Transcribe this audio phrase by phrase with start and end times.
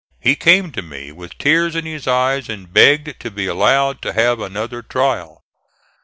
[0.19, 4.13] He came to me with tears in his eyes and begged to be allowed to
[4.13, 5.43] have another trial.